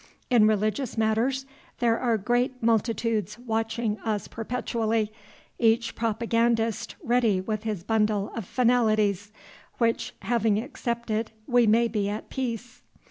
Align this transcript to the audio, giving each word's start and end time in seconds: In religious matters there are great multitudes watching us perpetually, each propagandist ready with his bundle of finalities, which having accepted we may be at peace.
In 0.31 0.47
religious 0.47 0.97
matters 0.97 1.45
there 1.77 1.99
are 1.99 2.17
great 2.17 2.53
multitudes 2.63 3.37
watching 3.37 3.99
us 3.99 4.27
perpetually, 4.27 5.13
each 5.59 5.93
propagandist 5.93 6.95
ready 7.03 7.39
with 7.39 7.65
his 7.65 7.83
bundle 7.83 8.31
of 8.35 8.45
finalities, 8.45 9.31
which 9.77 10.15
having 10.23 10.57
accepted 10.57 11.29
we 11.45 11.67
may 11.67 11.87
be 11.87 12.09
at 12.09 12.31
peace. 12.31 12.81